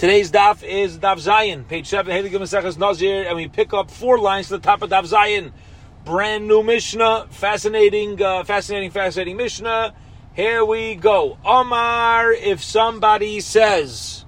[0.00, 4.18] Today's daf is Daf Zayin, page 7, Haley Maseches Nazir, and we pick up four
[4.18, 5.52] lines to the top of Daf Zayin.
[6.06, 9.94] Brand new Mishnah, fascinating, uh, fascinating, fascinating Mishnah.
[10.32, 11.36] Here we go.
[11.44, 14.24] Omar, if somebody says,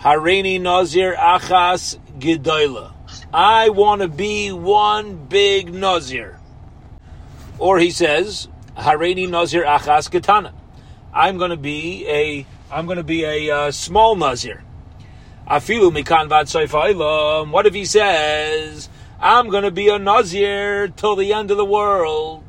[0.00, 2.92] Harini Nazir Achas Gedoyla,
[3.32, 6.38] I want to be one big Nazir.
[7.58, 10.52] Or he says, Harini Nazir Achas Getana,
[11.14, 14.64] I'm going to be a I'm going to be a uh, small nazir.
[15.46, 18.88] Afilu mikan What if he says,
[19.20, 22.44] I'm going to be a nazir till the end of the world?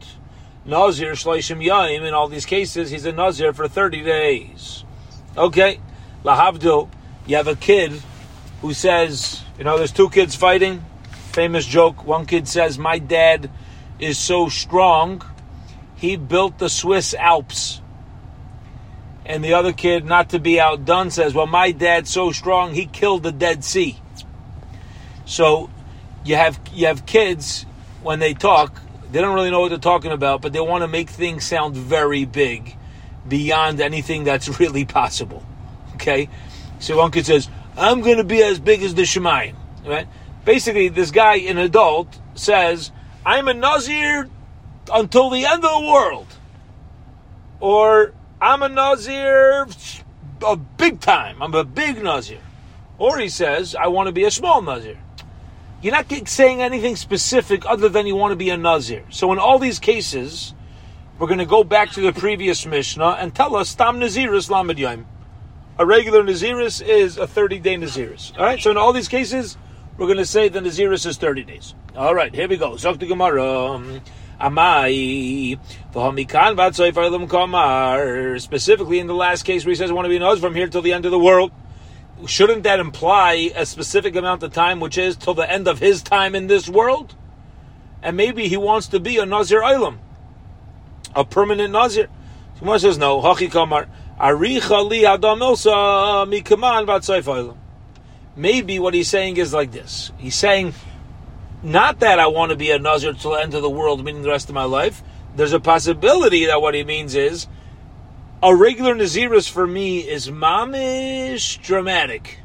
[0.64, 2.08] Nazir shleishim yaim.
[2.08, 4.86] In all these cases, he's a nazir for 30 days.
[5.36, 5.82] Okay,
[6.24, 6.90] lahavdil.
[7.26, 7.92] You have a kid
[8.62, 10.86] who says, you know, there's two kids fighting.
[11.34, 12.06] Famous joke.
[12.06, 13.52] One kid says, my dad
[14.00, 15.22] is so strong,
[15.98, 17.82] he built the Swiss Alps
[19.26, 22.86] and the other kid, not to be outdone, says, Well, my dad's so strong, he
[22.86, 23.98] killed the Dead Sea.
[25.26, 25.70] So
[26.26, 27.66] you have you have kids
[28.02, 30.88] when they talk, they don't really know what they're talking about, but they want to
[30.88, 32.76] make things sound very big
[33.28, 35.44] beyond anything that's really possible.
[35.96, 36.30] Okay?
[36.80, 39.56] So one kid says, I'm gonna be as big as the Shemayim.
[39.86, 40.08] Right?
[40.46, 42.92] Basically, this guy, an adult, says,
[43.26, 44.30] I'm a Nazir
[44.92, 46.28] until the end of the world.
[47.62, 48.14] Or
[48.44, 49.66] I'm a Nazir,
[50.46, 51.42] a big time.
[51.42, 52.42] I'm a big Nazir.
[52.98, 55.00] Or he says, I want to be a small Nazir.
[55.82, 59.06] You're not saying anything specific other than you want to be a Nazir.
[59.12, 60.54] So in all these cases,
[61.18, 64.78] we're going to go back to the previous Mishnah and tell us, Tam Naziris Lamed
[64.78, 65.06] Yom.
[65.80, 68.38] A regular Naziris is a 30 day Naziris.
[68.38, 69.58] All right, so in all these cases,
[69.98, 71.76] we're going to say the Naziris is 30 days.
[71.96, 72.72] All right, here we go.
[72.72, 73.72] Zok Gemara.
[73.72, 74.02] Um,
[74.44, 75.58] Amai.
[78.40, 80.68] Specifically in the last case where he says I want to be nose from here
[80.68, 81.52] till the end of the world.
[82.26, 86.02] Shouldn't that imply a specific amount of time, which is till the end of his
[86.02, 87.16] time in this world?
[88.02, 89.98] And maybe he wants to be a Nazir Ilam,
[91.16, 92.10] a permanent Nazir.
[92.60, 93.22] Someone says no.
[93.22, 93.88] Hachi kamar.
[94.20, 95.40] Aricha li adam
[96.30, 97.58] mikaman
[98.36, 100.12] Maybe what he's saying is like this.
[100.18, 100.74] He's saying
[101.64, 104.22] not that I want to be a Nazir till the end of the world, meaning
[104.22, 105.02] the rest of my life.
[105.36, 107.48] There's a possibility that what he means is
[108.44, 112.40] a regular Naziris for me is mamish dramatic.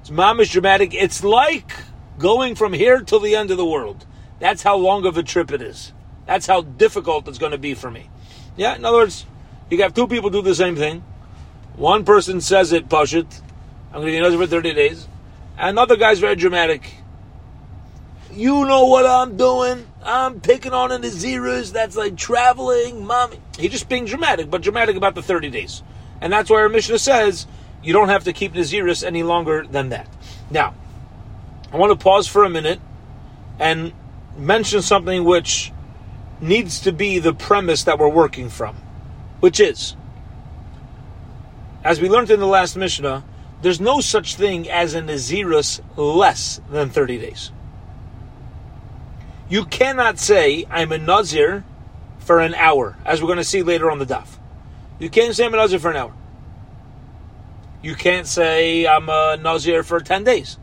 [0.00, 0.92] It's mamish dramatic.
[0.94, 1.72] It's like
[2.18, 4.04] going from here till the end of the world.
[4.40, 5.92] That's how long of a trip it is.
[6.26, 8.10] That's how difficult it's going to be for me.
[8.56, 9.24] Yeah, in other words,
[9.70, 11.04] you have two people do the same thing.
[11.76, 13.26] One person says it, push it.
[13.92, 15.06] I'm going to be Nazir for 30 days.
[15.56, 16.94] And another guy's very dramatic.
[18.36, 19.86] You know what I'm doing.
[20.04, 21.72] I'm picking on the zeros.
[21.72, 23.40] That's like traveling, mommy.
[23.58, 25.82] He's just being dramatic, but dramatic about the 30 days.
[26.20, 27.46] And that's why our Mishnah says
[27.82, 30.06] you don't have to keep Naziris any longer than that.
[30.50, 30.74] Now,
[31.72, 32.78] I want to pause for a minute
[33.58, 33.94] and
[34.36, 35.72] mention something which
[36.38, 38.76] needs to be the premise that we're working from,
[39.40, 39.96] which is,
[41.82, 43.24] as we learned in the last Mishnah,
[43.62, 47.50] there's no such thing as a Nazirus less than 30 days.
[49.48, 51.64] You cannot say, I'm a Nazir
[52.18, 54.26] for an hour, as we're going to see later on the daf.
[54.98, 56.12] You can't say I'm a Nazir for an hour.
[57.82, 60.58] You can't say I'm a Nazir for 10 days.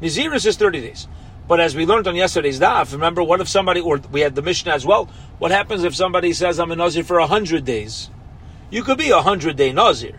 [0.00, 1.06] Naziris is 30 days.
[1.46, 4.42] But as we learned on yesterday's daf, remember, what if somebody, or we had the
[4.42, 5.04] Mishnah as well,
[5.38, 8.10] what happens if somebody says I'm a Nazir for 100 days?
[8.70, 10.18] You could be a 100 day Nazir.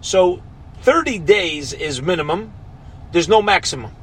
[0.00, 0.42] So
[0.80, 2.52] 30 days is minimum,
[3.12, 3.94] there's no maximum.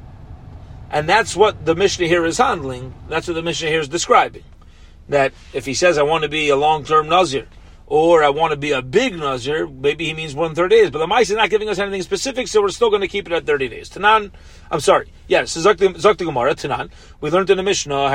[0.90, 2.94] And that's what the Mishnah here is handling.
[3.08, 4.42] That's what the Mishnah here is describing.
[5.08, 7.46] That if he says, I want to be a long term Nazir,
[7.86, 10.90] or I want to be a big Nazir, maybe he means one third days.
[10.90, 13.26] But the Mice is not giving us anything specific, so we're still going to keep
[13.26, 13.90] it at 30 days.
[13.90, 14.30] Tanan,
[14.70, 15.12] I'm sorry.
[15.26, 16.90] Yes, Zakti Gemara, Tanan.
[17.20, 18.10] We learned in the Mishnah,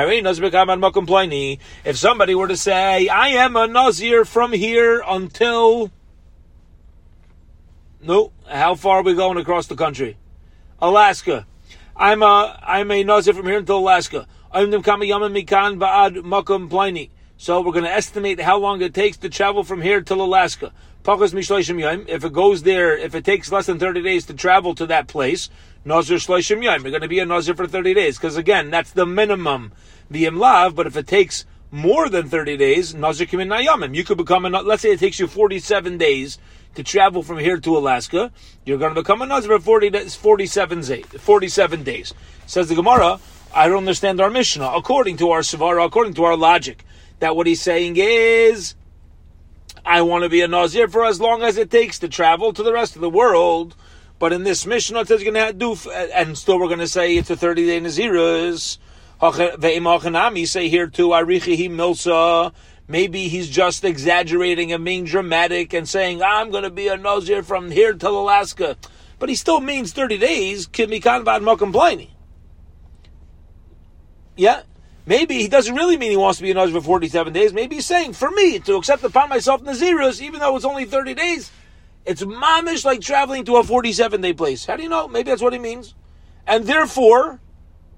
[1.84, 5.90] if somebody were to say, I am a Nazir from here until.
[8.02, 10.16] No, how far are we going across the country?
[10.80, 11.46] Alaska.
[11.98, 14.26] I'm a I'm a Nazir from here until Alaska.
[14.52, 14.66] So
[17.60, 20.72] we're going to estimate how long it takes to travel from here till Alaska.
[21.06, 25.08] If it goes there, if it takes less than 30 days to travel to that
[25.08, 25.48] place,
[25.86, 28.18] Nazir Shloishim Yom, you're going to be a Nazir for 30 days.
[28.18, 29.72] Because again, that's the minimum,
[30.10, 34.18] the Imlav, but if it takes more than 30 days, Nazir Kimin Nayamim, you could
[34.18, 36.36] become a, let's say it takes you 47 days
[36.76, 38.32] to travel from here to Alaska,
[38.64, 42.14] you're going to become a Nazir for 40 days, 47, 47 days.
[42.46, 43.18] Says the Gemara,
[43.54, 44.72] I don't understand our Mishnah.
[44.74, 46.84] According to our Savara, according to our logic,
[47.18, 48.74] that what he's saying is,
[49.84, 52.62] I want to be a Nazir for as long as it takes to travel to
[52.62, 53.74] the rest of the world.
[54.18, 55.76] But in this Mishnah, it says you're going to do,
[56.14, 58.78] and still we're going to say it's a 30 day Nazirus.
[60.46, 62.52] say here too, Arichihi Milsa.
[62.88, 67.42] Maybe he's just exaggerating and being dramatic and saying, I'm going to be a Nazir
[67.42, 68.76] from here till Alaska.
[69.18, 72.10] But he still means 30 days, Kimikan Vad Mokamplaini.
[74.36, 74.62] Yeah?
[75.04, 77.52] Maybe he doesn't really mean he wants to be a Nazir for 47 days.
[77.52, 81.14] Maybe he's saying, for me, to accept upon myself Nazirus, even though it's only 30
[81.14, 81.50] days,
[82.04, 84.64] it's mamish like traveling to a 47 day place.
[84.64, 85.08] How do you know?
[85.08, 85.94] Maybe that's what he means.
[86.46, 87.40] And therefore,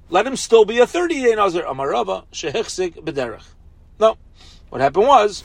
[0.08, 1.62] let him still be a 30 day Nazir.
[1.62, 3.44] Amarava, shehichsik bederech.
[3.98, 4.16] No.
[4.70, 5.44] What happened was,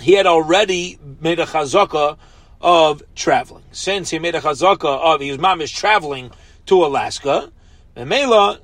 [0.00, 2.16] he had already made a chazaka
[2.60, 3.64] of traveling.
[3.72, 6.30] Since he made a chazaka of, he was mamish traveling
[6.66, 7.52] to Alaska,
[7.96, 8.58] Memela,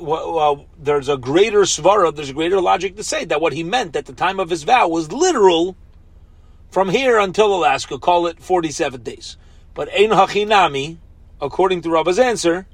[0.00, 3.94] well, there's a greater svara, there's a greater logic to say that what he meant
[3.94, 5.76] at the time of his vow was literal
[6.70, 9.36] from here until Alaska, call it 47 days.
[9.74, 10.96] But Ein Hachinami,
[11.40, 12.66] according to Rabba's answer,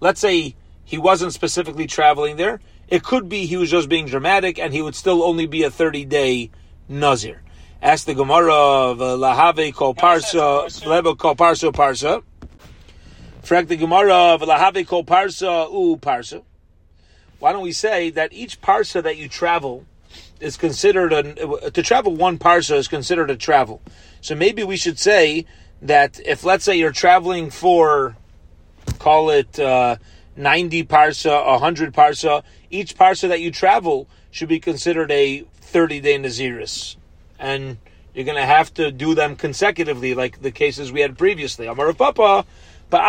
[0.00, 0.54] let's say
[0.84, 4.82] he wasn't specifically traveling there, it could be he was just being dramatic and he
[4.82, 6.50] would still only be a 30 day
[6.88, 7.42] Nazir.
[7.82, 12.22] Ask the Gemara of uh, Lahave Kol Parsa, Lebo Kol Parsa Parsa.
[13.42, 16.42] Frag the Gemara of Lahave Kol Parsa U Parsa.
[17.38, 19.84] Why don't we say that each Parsa that you travel
[20.40, 23.82] is considered a, to travel one Parsa is considered a travel.
[24.20, 25.46] So maybe we should say
[25.82, 28.16] that if let's say you're traveling for,
[28.98, 29.96] call it uh,
[30.36, 36.18] 90 Parsa, 100 Parsa, each Parsa that you travel should be considered a 30 day
[36.18, 36.96] Naziris
[37.38, 37.78] and
[38.14, 41.66] you're going to have to do them consecutively, like the cases we had previously.
[41.66, 42.46] Amar Papa,
[42.88, 43.00] but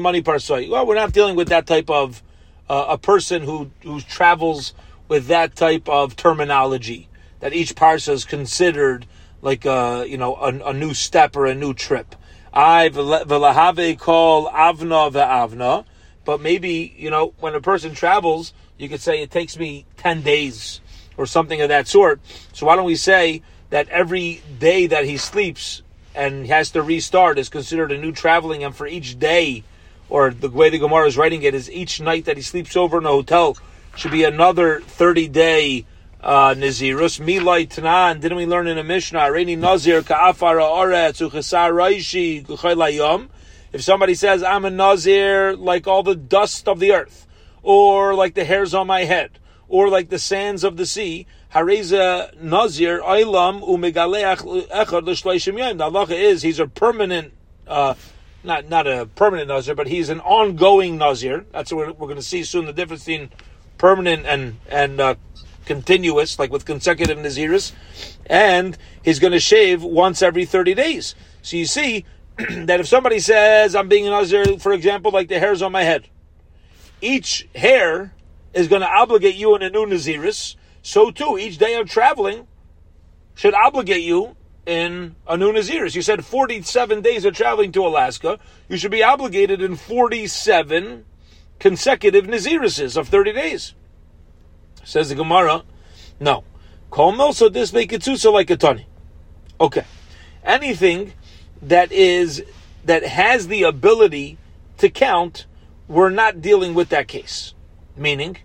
[0.00, 0.70] money parsoi.
[0.70, 2.22] Well, we're not dealing with that type of
[2.68, 4.72] uh, a person who who travels
[5.08, 7.08] with that type of terminology.
[7.40, 9.06] That each parsa is considered
[9.42, 12.14] like a you know a, a new step or a new trip.
[12.52, 15.84] I velahave call avna ve'avna,
[16.26, 20.20] but maybe you know when a person travels, you could say it takes me ten
[20.20, 20.82] days
[21.16, 22.20] or something of that sort.
[22.52, 23.40] So why don't we say
[23.70, 25.82] that every day that he sleeps
[26.14, 29.64] and has to restart is considered a new traveling, and for each day,
[30.10, 32.98] or the way the Gemara is writing it, is each night that he sleeps over
[32.98, 33.56] in a hotel
[33.96, 35.86] should be another 30 day
[36.22, 37.20] uh, Nazirus.
[37.20, 39.20] Milai Tanan, didn't we learn in a Mishnah?
[39.20, 42.44] Reini Nazir ka'afara oretz uchesar raishi
[43.76, 47.26] If somebody says, I'm a Nazir like all the dust of the earth,
[47.62, 49.38] or like the hairs on my head,
[49.68, 55.76] or like the sands of the sea, Hareza Nazir Eilam Umegaleach Echad L'Shleishim Yom.
[55.76, 57.34] The halacha is he's a permanent,
[57.66, 57.96] uh,
[58.42, 61.44] not not a permanent Nazir, but he's an ongoing Nazir.
[61.52, 62.64] That's what we're, we're going to see soon.
[62.64, 63.28] The difference between
[63.76, 65.14] permanent and and uh,
[65.66, 67.72] continuous, like with consecutive Naziris,
[68.24, 71.14] and he's going to shave once every thirty days.
[71.42, 72.06] So you see
[72.66, 75.82] that if somebody says I'm being a Nazir, for example, like the hairs on my
[75.82, 76.08] head,
[77.00, 78.14] each hair
[78.52, 82.46] is going to obligate you in a new Naziris so too each day of traveling
[83.34, 84.36] should obligate you
[84.66, 85.94] in a new Naziris.
[85.94, 88.38] You said 47 days of traveling to Alaska.
[88.68, 91.04] You should be obligated in 47
[91.58, 93.74] consecutive Nazirises of 30 days.
[94.84, 95.64] Says the Gemara,
[96.20, 96.44] no.
[96.90, 98.86] Kol milso this make it so like a tani.
[99.60, 99.84] Okay.
[100.44, 101.12] Anything
[101.62, 102.44] that is
[102.84, 104.38] that has the ability
[104.78, 105.46] to count,
[105.88, 107.54] we're not dealing with that case.
[107.96, 108.38] Meaning,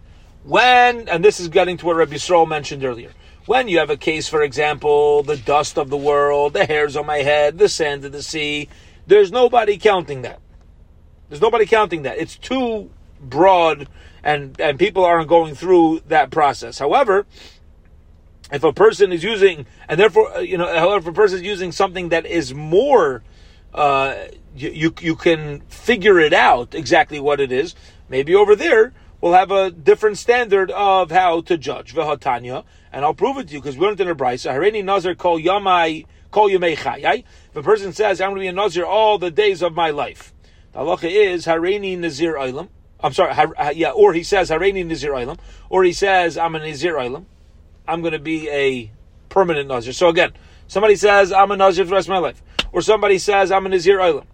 [0.43, 3.11] when, and this is getting to what Rabbi Yisrael mentioned earlier,
[3.45, 7.05] when you have a case, for example, the dust of the world, the hairs on
[7.05, 8.69] my head, the sand of the sea,
[9.07, 10.39] there's nobody counting that.
[11.29, 12.17] There's nobody counting that.
[12.17, 12.89] It's too
[13.19, 13.87] broad
[14.23, 16.79] and, and people aren't going through that process.
[16.79, 17.25] However,
[18.51, 21.43] if a person is using, and therefore, uh, you know, however, if a person is
[21.43, 23.23] using something that is more,
[23.73, 24.15] uh,
[24.55, 27.75] you, you, you can figure it out exactly what it is,
[28.09, 31.93] maybe over there, we'll have a different standard of how to judge.
[31.95, 34.53] V'hatanya, and I'll prove it to you because we learned in a brisa.
[34.53, 37.23] Hareni nazir kol yamai kol yamei.
[37.49, 39.91] If a person says, "I'm going to be a nazir all the days of my
[39.91, 40.33] life,"
[40.73, 42.67] the halacha is hareni nazir ilam.
[43.03, 45.39] I'm sorry, har, yeah, or he says hareni nazir ilam,
[45.69, 47.25] or he says, "I'm a nazir ilam."
[47.91, 48.91] I'm going to be a
[49.29, 49.93] permanent nazir.
[49.93, 50.33] So again,
[50.67, 53.65] somebody says, "I'm a nazir for the rest of my life," or somebody says, "I'm
[53.65, 54.25] a nazir ilam."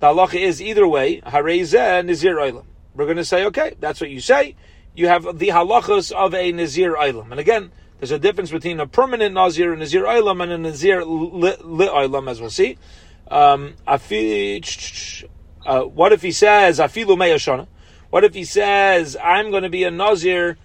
[0.00, 2.64] The halacha is either way, harezeh nazir ilam
[2.98, 4.56] we're going to say, okay, that's what you say.
[4.94, 7.30] You have the halachas of a Nazir Ilam.
[7.30, 10.58] And again, there's a difference between a permanent Nazir, and a Nazir Ilam, and a
[10.58, 12.76] Nazir Li Ilam, as we'll see.
[13.30, 17.68] Um, uh, what if he says, Afilu Meyashana?
[18.10, 20.58] What if he says, I'm going to be a Nazir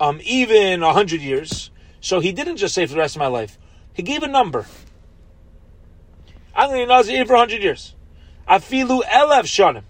[0.00, 1.70] um, even a hundred years?
[2.00, 3.58] So he didn't just say for the rest of my life.
[3.92, 4.66] He gave a number.
[6.54, 7.94] I'm going to be Nazir for 100 years.
[8.48, 9.82] Afilu Elev Shanim.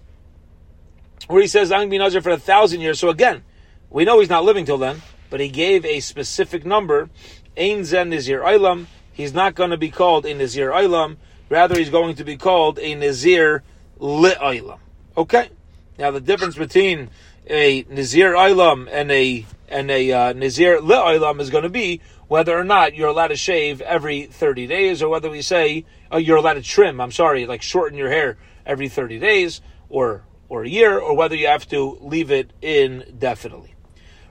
[1.27, 2.99] Where he says, I'm going to be Nazir for a thousand years.
[2.99, 3.43] So again,
[3.89, 7.09] we know he's not living till then, but he gave a specific number.
[7.57, 8.85] Ein Zen Nazir Eilam.
[9.13, 11.17] He's not going to be called a Nazir Eilam.
[11.49, 13.63] Rather, he's going to be called a Nazir
[13.99, 14.79] Li'Eilam.
[15.15, 15.49] Okay?
[15.97, 17.09] Now, the difference between
[17.49, 22.57] a Nazir Eilam and a and a uh, Nazir Li'Eilam is going to be whether
[22.57, 26.37] or not you're allowed to shave every 30 days, or whether we say uh, you're
[26.37, 30.69] allowed to trim, I'm sorry, like shorten your hair every 30 days, or or a
[30.69, 33.75] year, or whether you have to leave it indefinitely.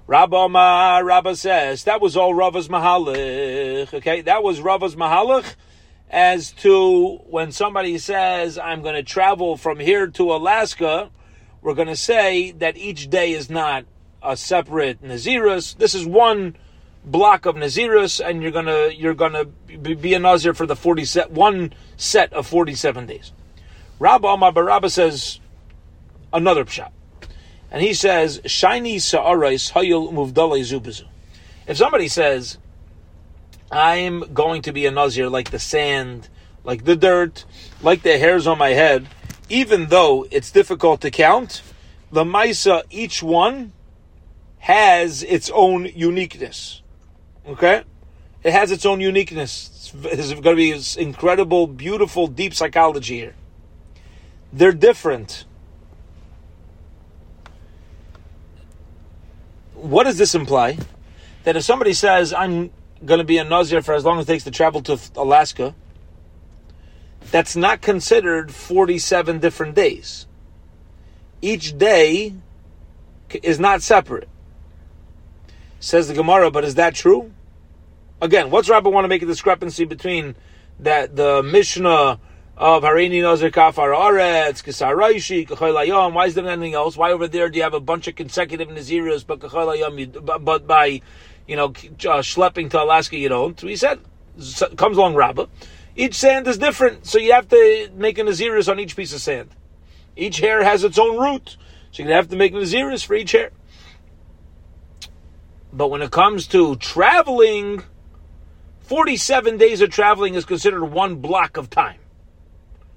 [0.07, 4.23] Rabba Ma, Rabba says, that was all Rava's Mahalich, okay?
[4.23, 5.57] That was Rava's Mahalich
[6.09, 11.11] as to when somebody says, I'm going to travel from here to Alaska,
[11.61, 13.85] we're going to say that each day is not
[14.23, 15.77] a separate Nazirus.
[15.77, 16.57] This is one
[17.05, 21.31] block of Nazirus, and you're gonna you're gonna be a Nazir for the forty set
[21.31, 23.33] one set of forty seven days.
[23.99, 25.41] Rabba Amar Barabba says
[26.33, 26.91] another pshat,
[27.71, 31.07] and he says shiny sa'arais hayil muvdale zubazu.
[31.67, 32.59] If somebody says,
[33.71, 36.29] "I'm going to be a Nazir like the sand,
[36.65, 37.45] like the dirt,
[37.83, 39.07] like the hairs on my head,"
[39.49, 41.63] even though it's difficult to count,
[42.11, 43.73] the Maisa each one
[44.67, 46.83] has its own uniqueness.
[47.47, 47.85] Okay?
[48.43, 49.93] It has its own uniqueness.
[49.95, 53.37] There's going to be this incredible, beautiful, deep psychology here.
[54.53, 55.45] They're different.
[59.75, 60.79] What does this imply?
[61.45, 62.73] That if somebody says, I'm
[63.05, 65.77] going to be a Nazir for as long as it takes to travel to Alaska,
[67.31, 70.27] that's not considered 47 different days.
[71.41, 72.35] Each day
[73.45, 74.29] is not separate.
[75.81, 77.33] Says the Gemara, but is that true?
[78.21, 80.37] Again, what's Rabbi want to make a discrepancy between
[80.81, 82.19] that the Mishnah
[82.57, 86.97] of Harini Nazir Kafar Aretz, Kisaraishi, Kachalayam, why is there anything else?
[86.97, 91.03] Why over there do you have a bunch of consecutive Naziris, but Kachalayam, but by,
[91.47, 93.61] you know, uh, schlepping to Alaska you don't?
[93.61, 94.01] He said,
[94.77, 95.45] comes along Rabbi.
[95.95, 99.21] Each sand is different, so you have to make a Naziris on each piece of
[99.21, 99.51] sand.
[100.17, 101.59] Each hair has its own root,
[101.91, 103.51] so you have to make Naziris for each hair.
[105.77, 107.83] But when it comes to traveling,
[108.81, 112.01] 47 days of traveling is considered one block of time.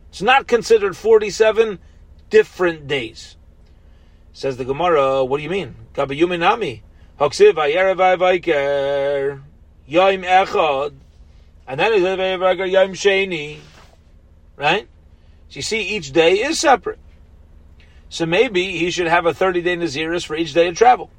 [0.07, 1.79] It's not considered 47
[2.29, 3.35] different days.
[4.31, 5.75] Says the Gemara, what do you mean?
[5.93, 6.81] Kabayuminami.
[7.19, 9.41] Haksiv Ayerav
[9.85, 10.93] Yom Echad.
[11.67, 13.59] And then Yom Sheni.
[14.55, 14.87] Right?
[15.49, 16.99] So you see, each day is separate.
[18.07, 21.11] So maybe he should have a 30 day Naziris for each day of travel.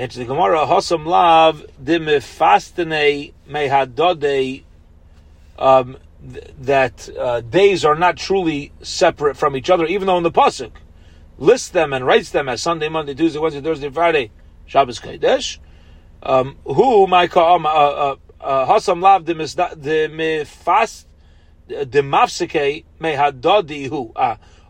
[0.00, 4.62] And the Gemara, Hosam Lav Dimifastane Mehadode,
[5.58, 5.98] um,
[6.58, 10.70] that uh, days are not truly separate from each other, even though in the Pasuk
[11.36, 14.30] lists them and writes them as Sunday, Monday, Tuesday, Wednesday, Thursday, Friday,
[14.64, 15.58] Shabbos Kodesh.
[16.22, 21.04] Um, who my Hosam uh, uh, Lav Dimifast
[21.68, 24.14] Dimafsike Mehadodi who.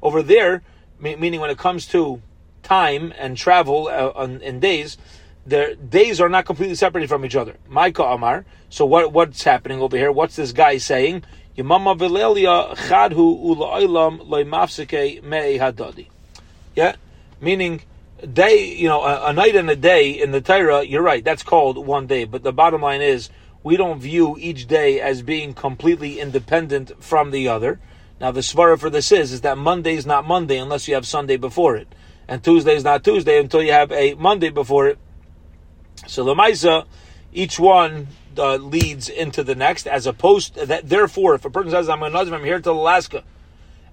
[0.02, 0.64] Over there,
[0.99, 2.20] meaning when it comes to
[2.64, 4.99] time and travel uh, in days,
[5.47, 7.56] their days are not completely separated from each other.
[7.70, 8.44] Maika Amar.
[8.68, 10.12] So what what's happening over here?
[10.12, 11.25] What's this guy saying?
[11.56, 16.06] Yamama Vilelia Chadhu Ulailam Loimafsike Me Hadadi.
[16.76, 16.97] Yeah,
[17.40, 17.82] meaning
[18.32, 18.75] day.
[18.75, 20.85] You know, a, a, night and a day in the Torah.
[20.85, 21.25] You're right.
[21.25, 22.25] That's called one day.
[22.25, 23.30] But the bottom line is
[23.62, 27.80] we don't view each day as being completely independent from the other.
[28.20, 31.06] Now the svara for this is is that Monday is not Monday unless you have
[31.06, 31.88] Sunday before it,
[32.28, 34.99] and Tuesday is not Tuesday until you have a Monday before it.
[36.10, 36.86] So the Lamaisa,
[37.32, 40.88] each one uh, leads into the next, as opposed to that.
[40.88, 43.22] Therefore, if a person says, "I'm a Nazir, I'm here to Alaska,"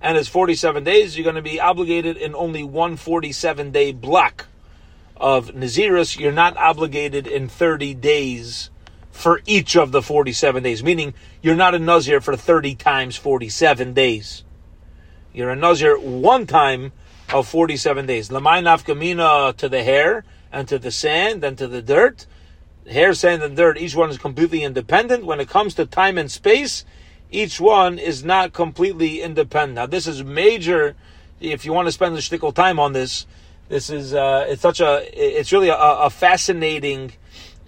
[0.01, 4.47] and it's 47 days, you're going to be obligated in only one 47 day block
[5.15, 6.17] of Nazirus.
[6.17, 8.71] You're not obligated in 30 days
[9.11, 13.93] for each of the 47 days, meaning you're not a Nazir for 30 times 47
[13.93, 14.43] days.
[15.33, 16.93] You're a Nazir one time
[17.31, 18.29] of 47 days.
[18.29, 22.25] Lamai nafkamina to the hair and to the sand and to the dirt.
[22.89, 25.25] Hair, sand, and dirt, each one is completely independent.
[25.25, 26.85] When it comes to time and space,
[27.31, 29.75] each one is not completely independent.
[29.75, 30.95] Now, this is major.
[31.41, 33.25] If you want to spend the shtickle time on this,
[33.67, 37.11] this is uh, it's such a it's really a, a fascinating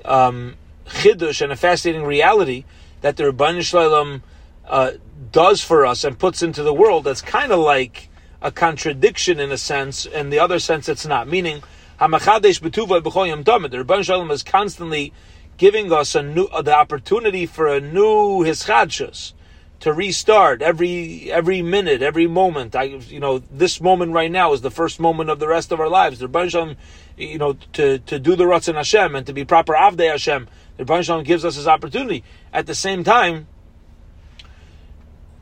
[0.05, 0.55] um,
[0.88, 2.63] chidush and a fascinating reality
[3.01, 4.21] that the Ribbono Shel Olam
[4.67, 4.91] uh,
[5.31, 7.03] does for us and puts into the world.
[7.03, 8.09] That's kind of like
[8.41, 10.05] a contradiction in a sense.
[10.05, 11.27] In the other sense, it's not.
[11.27, 11.62] Meaning,
[11.99, 13.71] Hamachadesh betuva b'choyim tamid.
[13.71, 15.11] The Ribbono Shel Olam is constantly
[15.57, 19.33] giving us a new uh, the opportunity for a new hischadshus
[19.81, 22.75] to restart every every minute, every moment.
[22.75, 25.79] I, you know, this moment right now is the first moment of the rest of
[25.81, 26.19] our lives.
[26.19, 26.77] The Rebbeinu
[27.17, 30.47] you know, to, to do the Ratzon Hashem and to be proper Avdei Hashem.
[30.77, 32.23] The Rebbeinu gives us this opportunity.
[32.53, 33.47] At the same time,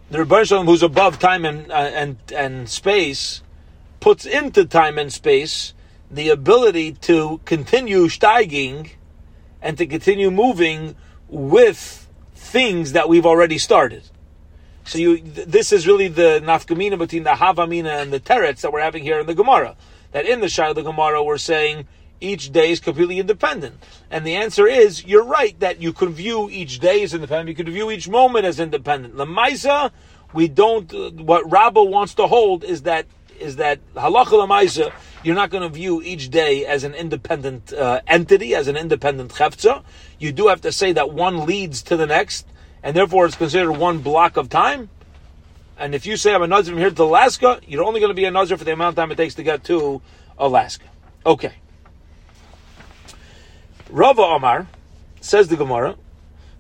[0.10, 3.44] the Rebbeinu who's above time and uh, and and space,
[4.00, 5.74] puts into time and space
[6.10, 8.92] the ability to continue steiging
[9.62, 10.96] and to continue moving
[11.28, 14.04] with things that we've already started.
[14.86, 18.80] So you, this is really the nafkamina between the havamina and the teretz that we're
[18.80, 19.76] having here in the Gemara.
[20.14, 21.88] That in the Shai the Gemara we're saying
[22.22, 23.76] each day is completely independent.
[24.10, 27.50] And the answer is, you're right that you can view each day as independent.
[27.50, 29.16] You can view each moment as independent.
[29.16, 29.92] Lamaisa,
[30.34, 30.92] we don't.
[30.94, 33.06] Uh, what Rabba wants to hold is that
[33.40, 34.92] is that halacha lamaisa.
[35.28, 39.34] You're not going to view each day as an independent uh, entity, as an independent
[39.34, 39.84] chefza.
[40.20, 42.48] You do have to say that one leads to the next
[42.82, 44.90] and therefore it's considered one block of time.
[45.78, 48.14] And if you say I'm a Nazir from here to Alaska, you're only going to
[48.14, 50.02] be a Nazir for the amount of time it takes to get to
[50.38, 50.86] Alaska.
[51.26, 51.56] Okay.
[53.90, 54.68] Rava Omar
[55.20, 55.98] says the Gemara.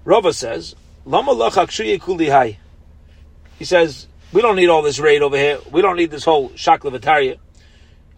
[0.03, 2.57] Rava says, "Lama kulihai."
[3.57, 5.59] He says, "We don't need all this raid over here.
[5.71, 7.37] We don't need this whole shaklavataria."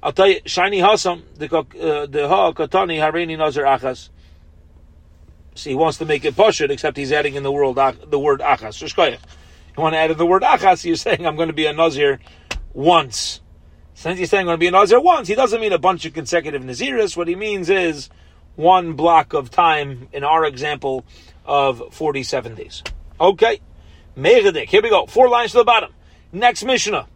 [0.02, 4.10] I'll tell you, shiny hasam the uh, ha katani harini nazar achas.
[5.56, 7.76] See, he wants to make it poshut, except he's adding in the word
[8.10, 8.82] the word achas.
[8.82, 10.86] You want to add in the word achas?
[10.86, 12.20] You're saying I'm going to be a nazir
[12.74, 13.42] once.
[13.94, 16.06] Since he's saying I'm going to be a nazir once, he doesn't mean a bunch
[16.06, 17.18] of consecutive naziris.
[17.18, 18.10] What he means is
[18.56, 20.08] one block of time.
[20.14, 21.06] In our example
[21.46, 22.84] of 47 days.
[23.20, 23.60] Okay,
[24.18, 24.70] Megadik.
[24.70, 25.06] Here we go.
[25.08, 25.94] Four lines to the bottom.
[26.32, 27.08] Next Mishnah.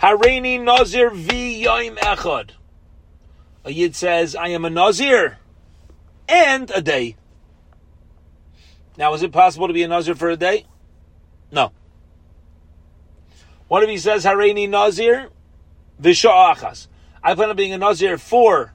[0.00, 2.50] Hareini Nazir vi Yoim Echad.
[3.64, 5.38] A Yid says, I am a Nazir
[6.28, 7.16] and a day.
[8.96, 10.66] Now, is it possible to be a Nazir for a day?
[11.50, 11.72] No.
[13.66, 15.28] What if he says, Hareini Nazir,
[16.00, 16.88] Visha'achas?
[17.22, 18.74] I plan on being a Nazir for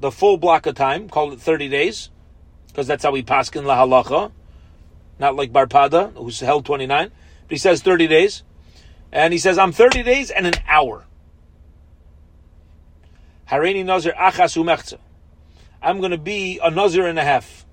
[0.00, 2.10] the full block of time, call it 30 days,
[2.68, 4.32] because that's how we paskin la halacha,
[5.18, 8.42] not like Bar Pada, who's held 29, but he says 30 days.
[9.14, 11.06] And he says, I'm 30 days and an hour.
[13.48, 14.98] Hareini Nazir achas.
[15.80, 17.64] I'm going to be a Nazir and a half.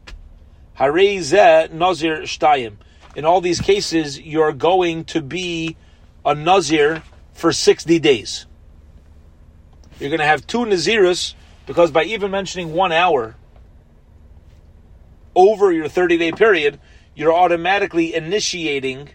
[0.78, 2.76] Nazir Shtayim.
[3.16, 5.76] In all these cases, you're going to be
[6.24, 7.02] a Nazir
[7.34, 8.46] for 60 days.
[10.00, 11.34] You're going to have two Naziris
[11.66, 13.36] because by even mentioning one hour
[15.36, 16.80] over your 30 day period,
[17.16, 19.10] you're automatically initiating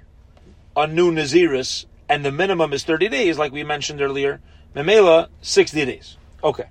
[0.76, 4.40] a new Naziris, and the minimum is 30 days, like we mentioned earlier.
[4.74, 6.16] Memela, 60 days.
[6.42, 6.66] Okay.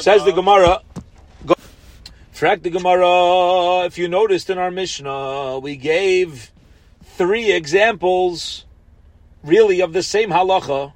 [0.00, 0.82] Says the Gemara.
[1.46, 1.54] Go,
[2.40, 3.84] the Gemara.
[3.86, 6.50] If you noticed in our Mishnah, we gave
[7.02, 8.64] three examples,
[9.42, 10.92] really of the same halacha.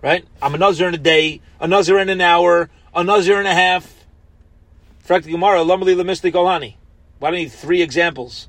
[0.00, 0.24] Right?
[0.40, 3.54] I'm a nazir in a day, a nazir in an hour, a nazir and a
[3.54, 4.04] half.
[5.06, 5.60] Track the Gemara.
[5.60, 6.74] Lamali lemistik olani.
[7.18, 8.48] Why do you need three examples?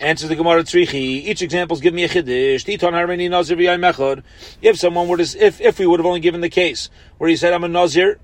[0.00, 1.26] Answers the Gemara Tzrichi.
[1.26, 2.64] Each example is give me a chiddush.
[2.64, 4.22] Titon harmeni nazir mechod.
[4.62, 7.36] If someone were to, if if we would have only given the case where he
[7.36, 8.18] said I'm a nazir,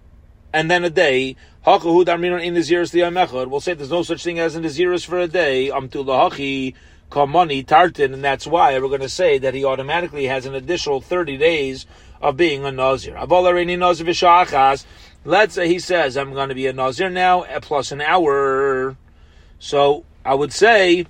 [0.54, 1.36] and then a day,
[1.66, 3.48] hakahu darminon in naziris mechod.
[3.48, 5.68] We'll say there's no such thing as a naziris for a day.
[5.68, 6.72] Amtu lahachi
[7.10, 11.02] kamani tartin, and that's why we're going to say that he automatically has an additional
[11.02, 11.84] thirty days
[12.22, 13.12] of being a nazir.
[13.16, 14.86] Aval nazir v'shachas.
[15.26, 18.96] Let's say he says I'm going to be a nazir now eh, plus an hour.
[19.58, 21.06] So I would say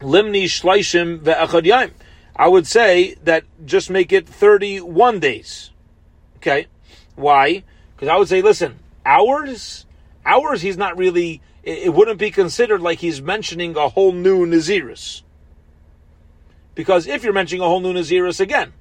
[0.00, 1.90] Limni Shleishim ve'echad yaim.
[2.36, 5.70] I would say that just make it 31 days.
[6.36, 6.66] Okay.
[7.16, 7.64] Why?
[7.94, 9.86] Because I would say, listen, hours,
[10.24, 14.46] hours, he's not really, it, it wouldn't be considered like he's mentioning a whole new
[14.46, 15.22] Naziris.
[16.76, 18.72] Because if you're mentioning a whole new Naziris again,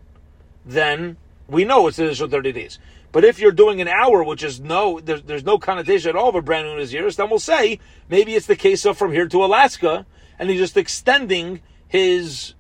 [0.63, 2.77] then we know it's an additional 30 days.
[3.11, 6.29] But if you're doing an hour, which is no, there's, there's no connotation at all
[6.29, 9.27] of a brand new Naziris, then we'll say maybe it's the case of from here
[9.27, 10.05] to Alaska,
[10.39, 12.53] and he's just extending his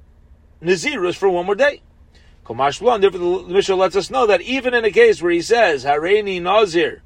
[0.61, 1.81] Nazirus for one more day.
[2.45, 5.41] Komash Blan, therefore the Mishnah lets us know that even in a case where he
[5.41, 7.03] says, Hareini Nazir,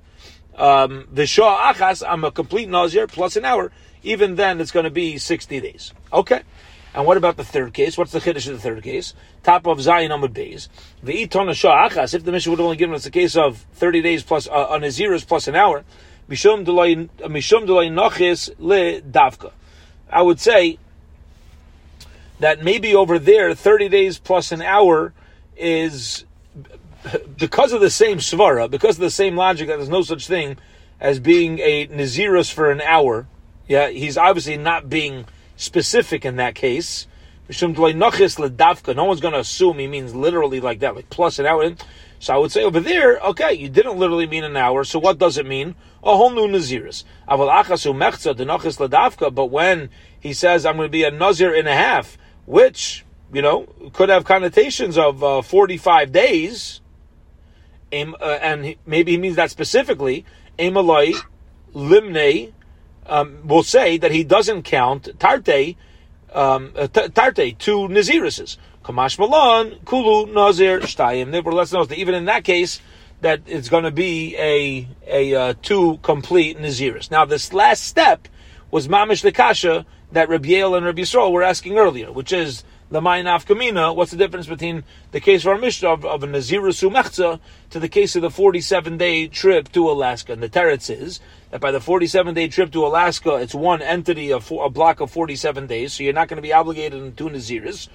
[0.55, 3.71] um, the Shah Achas, I'm a complete Nazir plus an hour,
[4.03, 5.93] even then it's going to be 60 days.
[6.13, 6.43] Okay.
[6.93, 7.97] And what about the third case?
[7.97, 9.13] What's the chiddush of the third case?
[9.43, 10.67] Top of Zayin Amud Beis.
[11.01, 14.01] The Shah Achas, if the Mishnah would have only given us a case of 30
[14.01, 15.85] days plus, uh, a Nazirus plus an hour,
[16.29, 16.95] Mishum Delay
[17.89, 19.53] Nochis Le Davka.
[20.11, 20.77] I would say
[22.39, 25.13] that maybe over there, 30 days plus an hour
[25.55, 26.25] is
[27.37, 30.57] because of the same svara, because of the same logic that there's no such thing
[30.99, 33.27] as being a nazirus for an hour.
[33.67, 37.07] Yeah, he's obviously not being specific in that case.
[37.49, 41.75] No one's going to assume he means literally like that, like plus an hour.
[42.21, 44.83] So I would say over there, okay, you didn't literally mean an hour.
[44.83, 45.73] So what does it mean?
[46.03, 47.03] A whole new nazirus.
[49.33, 53.03] But when he says I'm going to be a nazir and a half, which
[53.33, 56.81] you know could have connotations of uh, 45 days,
[57.91, 57.95] uh,
[58.39, 60.23] and maybe he means that specifically.
[60.59, 61.15] Emaloi
[61.73, 62.53] limne
[63.07, 65.75] um, will say that he doesn't count tarte
[66.33, 68.57] um, uh, tarte two naziruses.
[68.83, 71.29] Kamash Malan kulu nazir shtayim.
[71.29, 72.81] Nevertheless, notice that even in that case,
[73.21, 77.11] that it's going to be a a uh, two complete nazirus.
[77.11, 78.27] Now, this last step
[78.71, 82.63] was mamish the kasha that Rabbi Yale and Rabbi Yisrael were asking earlier, which is
[82.89, 86.27] the Mayanaf Kamina, what's the difference between the case of our Mishnah of, of a
[86.27, 87.39] Nazirus Umechza
[87.69, 90.33] to the case of the 47 day trip to Alaska?
[90.33, 94.33] And the Teretz is that by the 47 day trip to Alaska, it's one entity,
[94.33, 97.29] of a block of 47 days, so you're not going to be obligated in two
[97.29, 97.87] Naziris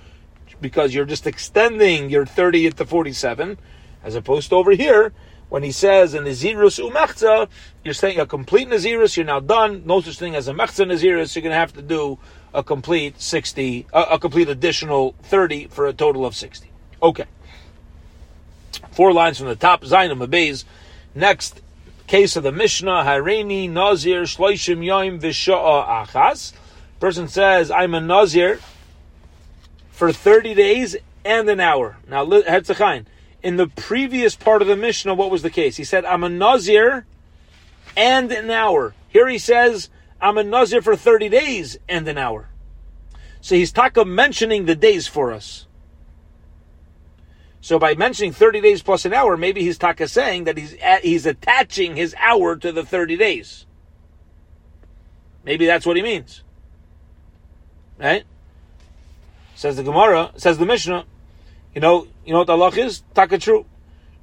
[0.60, 3.58] because you're just extending your 30th to 47,
[4.02, 5.12] as opposed to over here,
[5.48, 7.48] when he says a Nazirus Umechza,
[7.84, 11.34] you're saying a complete Nazirus, you're now done, no such thing as a Mechza Nazirus,
[11.34, 12.18] you're going to have to do
[12.52, 16.70] a complete 60, a, a complete additional 30 for a total of 60.
[17.02, 17.26] Okay.
[18.90, 20.64] Four lines from the top, Zainam Abayz.
[21.14, 21.60] Next
[22.06, 26.52] case of the Mishnah, Hareini Nazir Shloishim Yoim Visha'a Achas.
[26.98, 28.60] Person says, I'm a Nazir
[29.96, 31.96] for 30 days and an hour.
[32.06, 33.06] Now, Hetzachain,
[33.42, 35.78] in the previous part of the Mishnah, what was the case?
[35.78, 37.06] He said, I'm a Nazir
[37.96, 38.94] and an hour.
[39.08, 39.88] Here he says,
[40.20, 42.50] I'm a Nazir for 30 days and an hour.
[43.40, 45.66] So he's taka mentioning the days for us.
[47.62, 51.24] So by mentioning 30 days plus an hour, maybe he's taka saying that he's he's
[51.24, 53.64] attaching his hour to the 30 days.
[55.42, 56.42] Maybe that's what he means.
[57.98, 58.24] Right?
[59.56, 61.04] Says the Gemara, says the Mishnah,
[61.74, 63.02] you know, you know what the Allah is?
[63.14, 63.66] Taka true.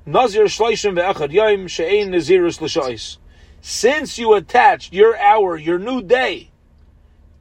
[0.06, 3.17] Nazir shleishim she'ein nazirus l'shais
[3.63, 6.50] since you attached your hour, your new day,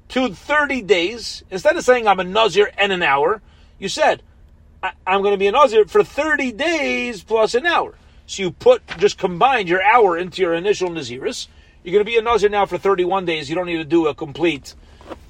[0.07, 3.42] to 30 days, instead of saying I'm a Nazir and an hour,
[3.81, 4.22] you said,
[4.85, 7.96] I- am going to be a Nazir for 30 days plus an hour.
[8.26, 11.48] So you put, just combined your hour into your initial Naziris.
[11.83, 13.48] You're going to be a Nazir now for 31 days.
[13.50, 14.76] You don't need to do a complete,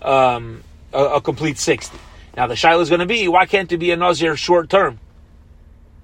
[0.02, 1.96] um, a, a complete 60.
[2.36, 4.98] Now the Shiloh is going to be, why can't you be a Nazir short term?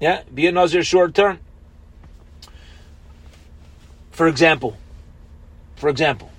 [0.00, 1.38] Yeah, be a Nazir short term.
[4.10, 4.76] For example,
[5.76, 6.30] for example,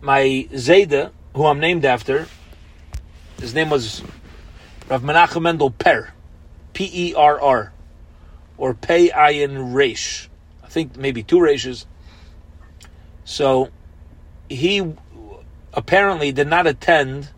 [0.00, 2.26] my Zayda, who I'm named after,
[3.40, 4.02] his name was
[4.88, 6.10] Rav Menachem Mendel Perr,
[6.72, 7.72] P E R R,
[8.56, 10.28] or Pei Ayin Reish.
[10.62, 11.86] I think maybe two Reishes.
[13.24, 13.70] So
[14.48, 14.94] he
[15.72, 17.28] apparently did not attend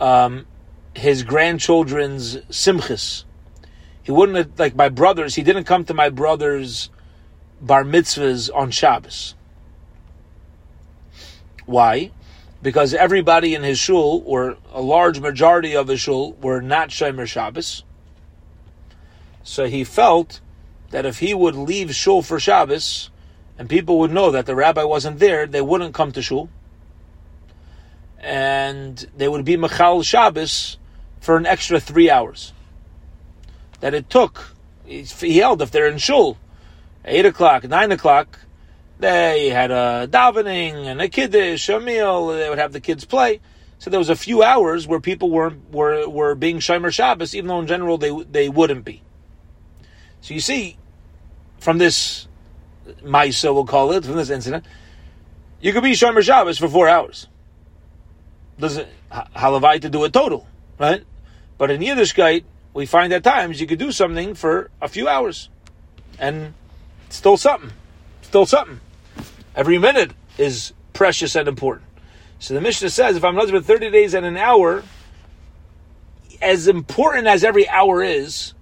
[0.00, 0.46] um,
[0.94, 3.24] his grandchildren's simchis.
[4.02, 5.34] He wouldn't like my brothers.
[5.34, 6.90] He didn't come to my brother's
[7.60, 9.34] bar mitzvahs on Shabbos.
[11.64, 12.12] Why?
[12.62, 17.26] Because everybody in his shul, or a large majority of his shul, were not Shomer
[17.26, 17.82] Shabbos.
[19.42, 20.40] So he felt
[20.90, 23.10] that if he would leave shul for Shabbos,
[23.58, 26.48] and people would know that the rabbi wasn't there, they wouldn't come to shul.
[28.26, 30.78] And they would be Machal Shabbos
[31.20, 32.52] for an extra three hours.
[33.80, 36.36] That it took, he held if they're in shul,
[37.04, 38.40] 8 o'clock, 9 o'clock,
[38.98, 43.40] they had a davening and a kiddush, a meal, they would have the kids play.
[43.78, 47.46] So there was a few hours where people were were, were being Shomer Shabbos, even
[47.46, 49.02] though in general they they wouldn't be.
[50.22, 50.78] So you see,
[51.58, 52.26] from this
[53.04, 54.64] Maisa, we'll call it, from this incident,
[55.60, 57.28] you could be Shomer Shabbos for four hours.
[58.58, 60.46] Doesn't halavai to do a total,
[60.78, 61.04] right?
[61.58, 65.48] But in Yiddishkeit, we find at times you could do something for a few hours,
[66.18, 66.54] and
[67.08, 67.72] still something.
[68.22, 68.80] Still something.
[69.54, 71.86] Every minute is precious and important.
[72.38, 74.82] So the Mishnah says, if I'm not for 30 days and an hour,
[76.42, 78.52] as important as every hour is,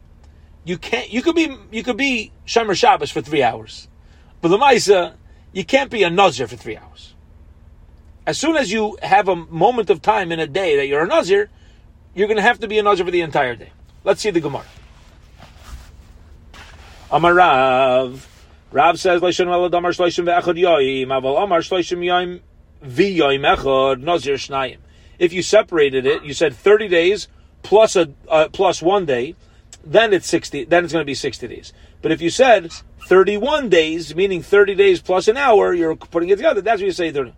[0.65, 1.11] you can't.
[1.11, 3.89] You could be you could be Shomer Shabbos for three hours,
[4.41, 5.15] but the Maisa
[5.53, 7.14] you can't be a Nazir for three hours.
[8.27, 11.07] As soon as you have a moment of time in a day that you're a
[11.07, 11.51] Nazir,
[12.15, 13.71] you're going to have to be a Nazir for the entire day.
[14.03, 14.65] Let's see the Gemara.
[17.11, 17.37] Amarav.
[17.37, 18.29] Rav
[18.73, 22.41] Rav says, Leishon Veladamar Shloishim Ve'echad Yoim, Aval Amar Shloishim Yoim
[22.85, 24.79] V'Yoim Echad Nazir Shnayim.
[25.19, 27.29] If you separated it, you said 30 days
[27.63, 29.37] plus a uh, plus one day,
[29.85, 31.73] then it's 60, then it's going to be 60 days.
[32.03, 32.73] But if you said
[33.07, 36.93] 31 days, meaning 30 days plus an hour, you're putting it together, that's what you
[36.93, 37.33] say 30.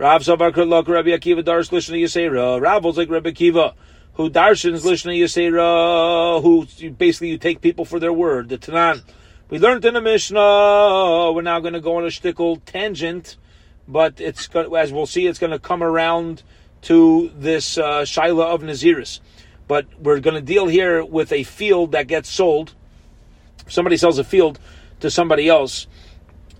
[0.00, 2.58] Rav Sabar Kurlok Rabbi Akiva Darsh Lishna Yisera.
[2.58, 3.74] Rav was like Rabbi Akiva,
[4.14, 8.48] who darshans Lishna Yisera, who basically you take people for their word.
[8.48, 9.02] The Tanan.
[9.50, 13.36] We learned in the Mishnah, we're now going to go on a shtickle tangent,
[13.86, 16.44] but it's as we'll see, it's going to come around
[16.80, 19.20] to this uh, Shaila of Naziris.
[19.68, 22.72] But we're going to deal here with a field that gets sold.
[23.68, 24.58] somebody sells a field
[25.00, 25.86] to somebody else.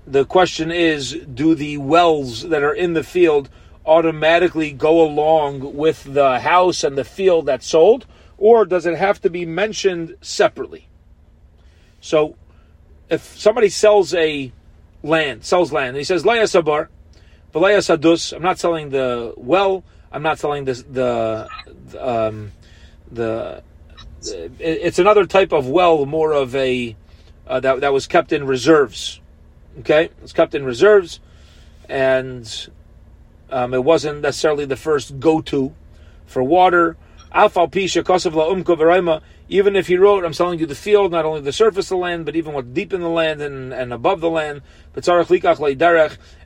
[0.06, 3.48] The question is do the wells that are in the field
[3.86, 8.06] automatically go along with the house and the field that's sold,
[8.38, 10.88] or does it have to be mentioned separately?
[12.00, 12.36] So,
[13.08, 14.52] if somebody sells a
[15.02, 16.88] land, sells land, and he says, Laya Sabar,
[17.52, 21.48] Valaya Sadus, I'm not selling the well, I'm not selling this, the
[21.98, 22.52] um,
[23.10, 23.62] the
[24.22, 26.96] it's another type of well, more of a
[27.46, 29.20] uh, that that was kept in reserves.
[29.78, 31.20] Okay, it's kept in reserves,
[31.88, 32.68] and
[33.50, 35.72] um, it wasn't necessarily the first go-to
[36.26, 36.96] for water.
[39.52, 41.96] Even if he wrote, I'm selling you the field, not only the surface of the
[41.96, 44.62] land, but even what's deep in the land and, and above the land.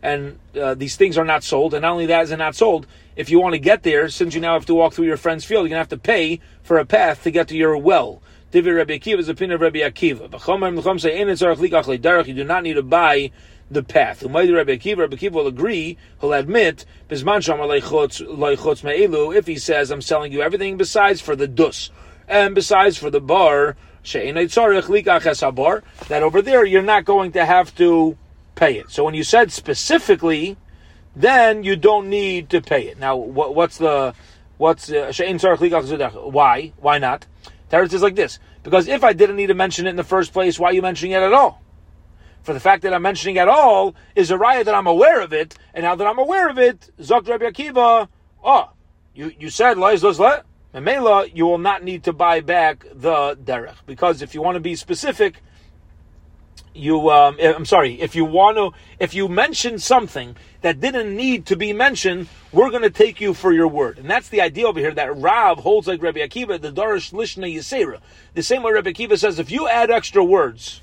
[0.02, 1.74] And uh, these things are not sold.
[1.74, 4.34] And not only that is it not sold, if you want to get there, since
[4.34, 6.40] you now have to walk through your friend's field, you're going to have to pay
[6.62, 8.22] for a path to get to your well.
[8.54, 10.30] Divi Rabbi Akiva is the opinion of Rabbi Akiva.
[12.28, 13.32] You do not need to buy
[13.68, 14.22] the path.
[14.22, 17.18] Rabbi Akiva, Rabbi Akiva will agree, he'll admit, if
[19.48, 21.90] he says, I'm selling you everything besides for the dus,
[22.28, 23.74] and besides for the bar,
[24.12, 28.16] that over there you're not going to have to
[28.54, 28.88] pay it.
[28.88, 30.56] So when you said specifically,
[31.16, 33.00] then you don't need to pay it.
[33.00, 34.14] Now, what, what's the
[34.58, 35.10] what's uh,
[36.30, 36.72] why?
[36.76, 37.26] Why not?
[37.70, 38.38] Teretz is like this.
[38.62, 40.82] Because if I didn't need to mention it in the first place, why are you
[40.82, 41.62] mentioning it at all?
[42.42, 45.32] For the fact that I'm mentioning at all is a riot that I'm aware of
[45.32, 48.08] it, and now that I'm aware of it, Zok Rabbi Akiva,
[48.42, 48.70] oh, ah,
[49.14, 53.76] you you said let let Mela, you will not need to buy back the derech.
[53.86, 55.40] Because if you want to be specific,
[56.74, 61.14] you um, eh, I'm sorry, if you want to, if you mention something that didn't
[61.14, 64.40] need to be mentioned, we're going to take you for your word, and that's the
[64.40, 68.00] idea over here that Rav holds like Rabbi Akiva, the Darish Lishna Yisera.
[68.34, 70.80] The same way Rabbi Akiva says, if you add extra words,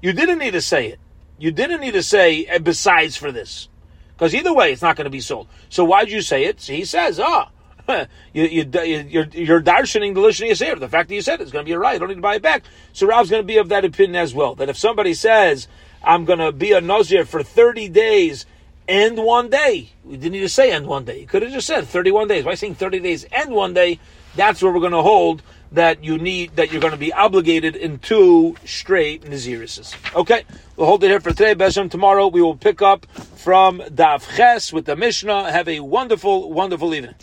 [0.00, 0.98] you didn't need to say it.
[1.38, 3.68] You didn't need to say eh, besides for this,
[4.14, 5.48] because either way, it's not going to be sold.
[5.68, 6.60] So why did you say it?
[6.60, 7.50] So he says, ah.
[8.32, 10.78] you, you, you're, you're darshaning the Lishna Yisera.
[10.78, 11.94] The fact that you said it is going to be a right.
[11.94, 12.64] You don't need to buy it back.
[12.92, 14.54] So Rav's going to be of that opinion as well.
[14.54, 15.68] That if somebody says,
[16.02, 18.46] I'm going to be a Nazir for 30 days
[18.90, 21.20] and one day, we didn't need to say end one day.
[21.20, 22.44] You could have just said 31 days.
[22.44, 24.00] Why saying 30 days and one day?
[24.34, 27.76] That's where we're going to hold that you need, that you're going to be obligated
[27.76, 29.94] in two straight Nazirises.
[30.14, 30.42] Okay,
[30.76, 31.54] we'll hold it here for today.
[31.54, 35.52] Beshem, tomorrow we will pick up from Daf Ches with the Mishnah.
[35.52, 37.14] Have a wonderful, wonderful evening.